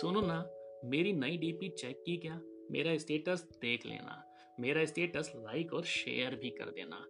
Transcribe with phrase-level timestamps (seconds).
[0.00, 0.50] सुनो ना,
[0.84, 2.40] मेरी नई डीपी चेक की क्या?
[2.70, 7.06] मेरा स्टेटस देख लेना। मेरा स्टेटस लाइक और शेयर भी कर देना।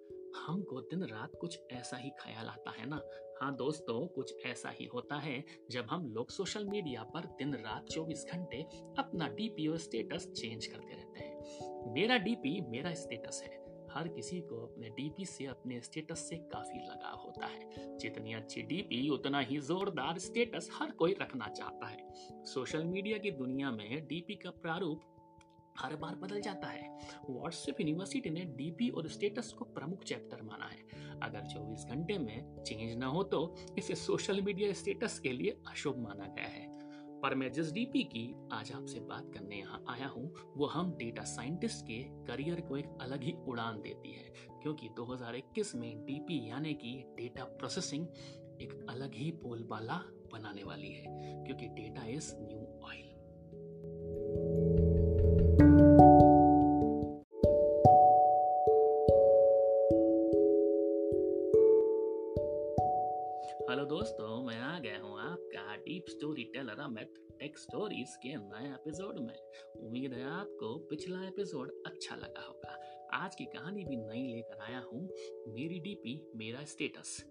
[0.46, 3.02] हमको दिन रात कुछ ऐसा ही ख्याल आता है ना?
[3.42, 7.86] हाँ दोस्तों, कुछ ऐसा ही होता है, जब हम लोग सोशल मीडिया पर दिन रात
[7.90, 8.62] 24 घंटे
[8.98, 11.40] अपना डीपी और स्टेटस चेंज करते रहते हैं।
[11.92, 13.67] मेरा डीपी मेरा स्टेटस है।
[13.98, 18.62] हर किसी को अपने डीपी से, अपने स्टेटस से काफ़ी लगाव होता है। जितनी अच्छी
[18.62, 22.08] डीपी उतना ही जोरदार स्टेटस हर कोई रखना चाहता है।
[22.44, 25.00] सोशल मीडिया की दुनिया में डीपी का प्रारूप
[25.78, 26.98] हर बार बदल जाता है।
[27.30, 30.86] व्हाट्सएप यूनिवर्सिटी ने डीपी और स्टेटस को प्रमुख चैप्टर माना है।
[31.22, 35.98] अगर 24 घंटे में चेंज ना हो तो इसे सोशल मीडिया स्टेटस के लिए अशुभ
[35.98, 36.67] माना गया है।
[37.28, 41.22] पर मैं जिस डीपी की आज आपसे बात करने यहाँ आया हूँ, वो हम डेटा
[41.22, 44.32] साइंटिस्ट के करियर को एक अलग ही उड़ान देती है,
[44.62, 48.06] क्योंकि 2021 में डीपी यानी कि डेटा प्रोसेसिंग
[48.60, 50.00] एक अलग ही बोलबाला
[50.32, 51.04] बनाने वाली है,
[51.44, 52.77] क्योंकि data is new
[66.44, 69.34] storyteller Amit tech stories के नए एपिसोड में।
[69.76, 72.76] उम्मीद है आपको पिछला एपिसोड अच्छा लगा होगा।
[73.12, 75.00] आज की कहानी भी नई लेकर आया हूँ।
[75.48, 77.24] मेरी डीपी मेरा स्टेटस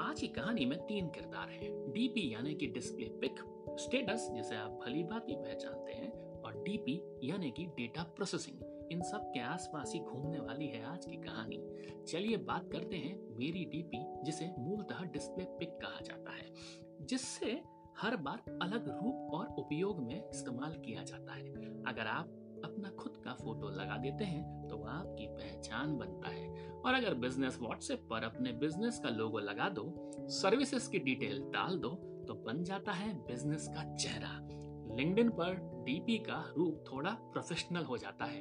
[0.00, 3.40] आज की कहानी में तीन किरदार हैं। डीपी यानी कि डिस्प्ले पिक
[3.80, 9.30] स्टेटस जिसे आप भली भांति पहचानते हैं, और डीपी यानी कि डेटा प्रोसेसिंग इन सब
[9.34, 11.62] के आसपास ही घूमने वाली है आज की कहानी।
[12.08, 16.50] चलिए बात करते हैं मेरी डीपी जिसे मूलतः डिस्प्ले पिक कहा जाता है।
[17.00, 17.62] जिससे
[17.98, 21.52] हर बार अलग रूप और उपयोग में इस्तेमाल किया जाता है।
[21.82, 22.26] अगर आप
[22.64, 27.58] अपना खुद का फ़ोटो लगा देते हैं तो आपकी पहचान बनता है। और अगर बिज़नेस
[27.62, 31.88] व्हाट्सएप पर अपने बिज़नेस का लोगो लगा दो, सर्विसेज़ की डिटेल डाल दो
[32.28, 34.48] तो बन जाता है बिज़नेस का चेहरा।
[34.96, 38.40] लिंक्डइन पर डीपी का रूप थोड़ा प्रोफेशनल हो जाता है।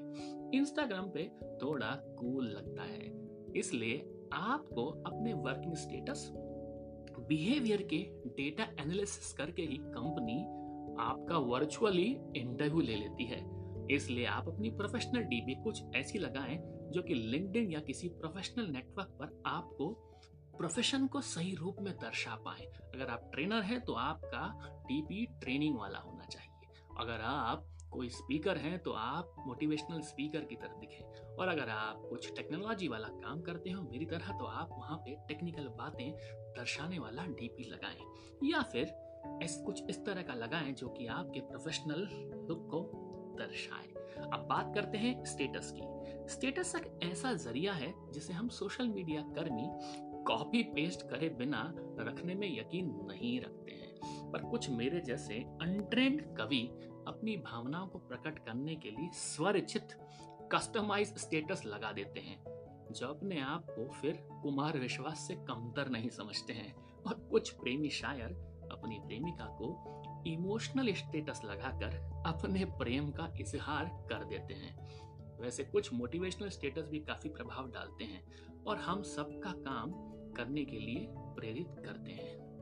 [0.51, 1.31] इंस्टाग्राम पे
[1.63, 6.31] थोड़ा कूल लगता है। इसलिए आपको अपने वर्किंग स्टेटस
[7.27, 7.97] बिहेवियर के
[8.37, 10.41] डेटा एनालिसिस करके ही कंपनी
[11.01, 13.43] आपका वर्चुअली इंटरव्यू ले लेती है।
[13.91, 16.57] इसलिए आप अपनी प्रोफेशनल डीबी कुछ ऐसी लगाएँ
[16.91, 19.89] जो कि लिंक्डइन या किसी प्रोफेशनल नेटवर्क पर आपको
[20.57, 22.65] प्रोफेशन को सही रूप में दर्शा पाए।
[22.95, 24.47] अगर आप ट्रेनर हैं तो आपका
[24.83, 26.51] डीपी ट्रेनिंग वाला होना चाहिए।
[26.99, 32.05] अगर आप कोई स्पीकर हैं तो आप मोटिवेशनल स्पीकर की तरह दिखें। और अगर आप
[32.09, 36.11] कुछ टेक्नोलॉजी वाला काम करते हो मेरी तरह तो आप वहाँ पे टेक्निकल बातें
[36.57, 38.01] दर्शाने वाला डीपी लगाएँ।
[38.43, 38.93] या फिर
[39.43, 42.07] ऐस, कुछ इस तरह का लगाएँ जो कि आपके प्रोफेशनल
[42.47, 42.81] लुक को
[43.39, 43.87] दर्शाए।
[44.33, 49.21] अब बात करते हैं स्टेटस की। स्टेटस एक ऐसा ज़रिया है जिसे हम सोशल मीडिया
[49.35, 49.67] कर्मी
[50.23, 51.63] कॉपी पेस्ट करे बिना
[51.99, 56.67] रखने में यकीन नहीं रखते हैं। पर कुछ मेरे जैसे अनट्रेंड कवि
[57.07, 59.87] अपनी भावनाओं को प्रकट करने के लिए स्वरचित
[60.51, 62.43] कस्टमाइज स्टेटस लगा देते हैं,
[62.91, 67.89] जो अपने आप को फिर कुमार विश्वास से कमतर नहीं समझते हैं। और कुछ प्रेमी
[67.89, 68.29] शायर
[68.71, 75.05] अपनी प्रेमिका को इमोशनल स्टेटस लगाकर अपने प्रेम का इजहार कर देते हैं।
[75.41, 78.23] वैसे कुछ मोटिवेशनल स्टेटस भी काफ़ी प्रभाव डालते हैं
[78.67, 79.91] और हम सबका काम
[80.33, 82.54] करने के लिए प्रेरित करते हैं।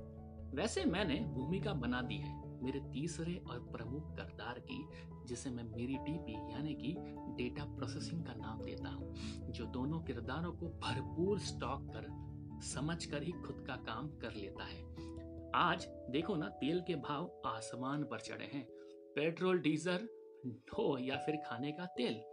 [0.53, 4.87] वैसे मैंने भूमिका बना दी है मेरे तीसरे और प्रमुख किरदार की,
[5.25, 6.95] जिसे मैं मेरी डीपी यानी कि
[7.43, 9.13] डेटा प्रोसेसिंग का नाम देता हूँ,
[9.51, 12.23] जो दोनों किरदारों को भरपूर स्टॉक कर
[12.61, 14.83] समझ कर ही खुद का काम कर लेता है।
[15.55, 18.67] आज देखो ना, तेल के भाव आसमान पर चढ़े हैं।
[19.15, 20.09] पेट्रोल, डीजल
[20.45, 22.23] हो या फिर खाने का तेल।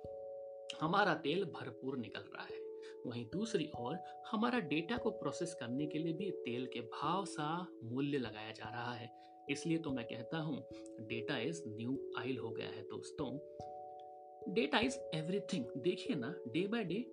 [0.80, 2.59] हमारा तेल भरपूर निकल रहा है।
[3.06, 3.96] वहीं दूसरी ओर
[4.30, 8.68] हमारा डेटा को प्रोसेस करने के लिए भी तेल के भाव सा मूल्य लगाया जा
[8.68, 9.10] रहा है।
[9.50, 10.58] इसलिए तो मैं कहता हूँ
[11.00, 13.30] डेटा इज़ न्यू आइल हो गया है दोस्तों।
[14.54, 17.04] डेटा इज़ एवरीथिंग देखिए ना डे बाय डे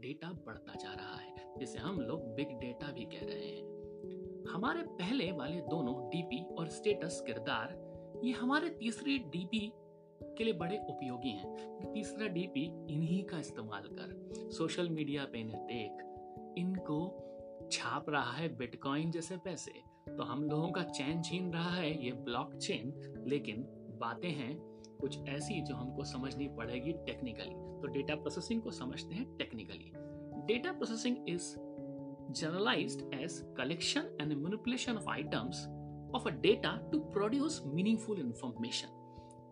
[0.00, 4.82] डेटा बढ़ता जा रहा है, जिसे हम लोग बिग डेटा भी कह रहे हैं। हमारे
[4.82, 7.74] पहले वाले दोनों डीपी और स्टेटस किरदार,
[8.24, 9.72] ये हमारे तीसरी डीपी
[10.38, 15.66] के लिए बड़े उपयोगी हैं। तीसरा डीपी इन्हीं का इस्तेमाल कर। सोशल मीडिया पे इन्हें
[15.66, 16.04] देख,
[16.58, 19.72] इनको छाप रहा है बिटकॉइन जैसे पैसे।
[20.08, 22.92] तो हम लोगों का चैन छीन रहा है, ये ब्लॉक चेन
[23.26, 23.62] लेकिन
[24.00, 24.56] बातें हैं
[25.00, 29.92] कुछ ऐसी जो हमको समझनी पड़ेगी टेक्निकली। तो डेटा प्रोसेसिंग को समझते हैं technically.
[30.46, 31.54] Data processing is
[32.32, 35.66] generalised as collection and manipulation of items
[36.14, 38.88] of a data to produce meaningful information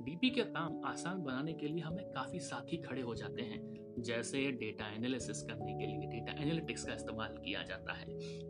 [0.03, 3.61] DP का काम आसान बनाने के लिए हमें काफ़ी साथी खड़े हो जाते हैं,
[3.99, 8.07] जैसे डेटा एनालिसिस करने के लिए डेटा एनालिटिक्स का इस्तेमाल किया जाता है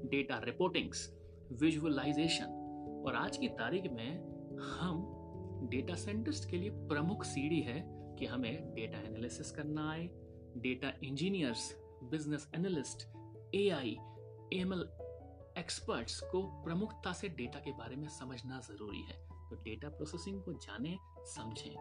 [0.08, 1.08] डेटा रिपोर्टिंग्स
[1.52, 4.19] विजुअलाइजेशन और आज की तारीख में
[4.61, 5.17] हम
[5.70, 7.82] डेटा साइंटिस्ट के लिए प्रमुख सीढ़ी है
[8.19, 10.08] कि हमें डेटा एनालिसिस करना आए
[10.56, 11.75] data engineers
[12.05, 13.06] business analyst
[13.55, 13.96] AI
[14.53, 14.88] ML
[15.58, 20.52] experts को प्रमुखता से डेटा के बारे में समझना ज़रूरी है। तो डेटा प्रोसेसिंग को
[20.52, 21.75] जाने, समझें।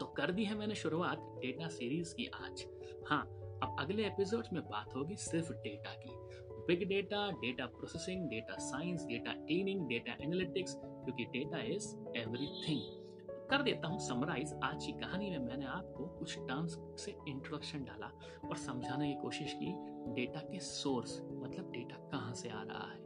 [0.00, 2.64] तो कर दी है मैंने शुरुआत डेटा सीरीज़ की आज।
[3.08, 3.22] हाँ
[3.62, 6.10] अब अगले एपिसोड में बात होगी सिर्फ़ डेटा की।
[6.66, 13.00] Big data data processing, data science, data cleaning, data analytics, क्योंकि डेटा इज़ एवरीथिंग।
[13.50, 18.06] कर देता हूँ समराइज आज की कहानी में मैंने आपको कुछ टर्म्स से इंट्रोडक्शन डाला
[18.48, 19.74] और समझाने की कोशिश की,
[20.14, 22.98] डेटा के सोर्स मतलब डेटा कहाँ से आ रहा है?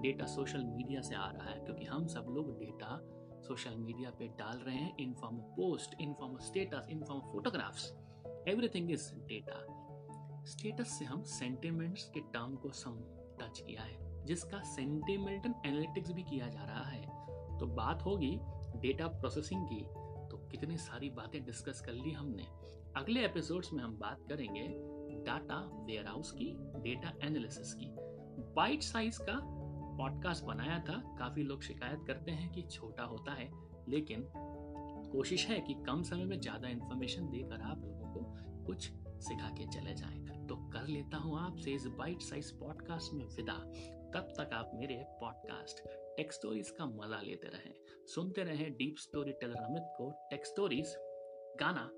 [0.00, 3.00] डेटा सोशल मीडिया से आ रहा है, क्योंकि हम सब लोग डेटा
[3.40, 7.02] सोशल मीडिया पे डाल रहे हैं in form of post in form of status in
[7.04, 7.92] form of photographs
[8.48, 9.58] everything is data
[10.46, 12.98] status से हम सेंटिमेंट्स के टर्म को सम
[13.40, 17.02] टच किया है, जिसका सेंटिमेंटल एनालिटिक्स भी किया जा रहा है।
[17.58, 18.38] तो बात होगी
[18.76, 19.80] डेटा प्रोसेसिंग की
[20.30, 22.46] तो कितनी सारी बातें डिस्कस कर ली हमने।
[22.96, 24.66] अगले एपिसोड्स में हम बात करेंगे
[25.26, 27.94] डाटा वेयरहाउस की डेटा एनालिसिस की।
[28.56, 29.38] बाइट साइज़ का
[30.00, 33.48] पॉडकास्ट बनाया था, काफ़ी लोग शिकायत करते हैं कि छोटा होता है,
[33.88, 34.22] लेकिन
[35.12, 38.90] कोशिश है कि कम समय में ज़्यादा इंफॉर्मेशन देकर आप लोगों को कुछ
[39.24, 43.58] सिखा के चले जाएँ। तो कर लेता हूँ आपसे इस बाइट साइज़ पॉडकास्ट में विदा।
[44.14, 45.84] तब तक आप मेरे पॉडकास्ट
[46.16, 47.74] टेक स्टोरीज का मज़ा लेते रहें।
[48.06, 50.96] सुनते रहें डीप स्टोरी टेलर अमित को tech stories
[51.60, 51.88] Gaana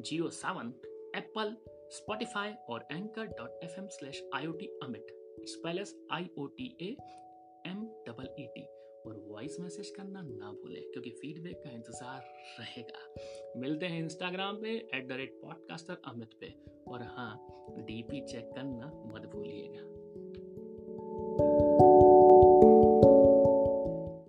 [0.00, 0.74] Jio Saavn
[1.16, 1.56] Apple
[1.92, 5.16] Spotify और Anchor dot F M slash I O T Amit
[5.48, 6.96] spells I O T A
[7.66, 8.62] M double E T
[9.06, 12.20] और voice message करना ना भूलें, क्योंकि फीडबैक का इंतज़ार
[12.60, 16.54] रहेगा। मिलते हैं इंस्टाग्राम पे at the rate podcaster Amit पे।
[16.88, 17.32] और हाँ
[17.78, 19.82] डीपी चेक करना मत भूलिएगा।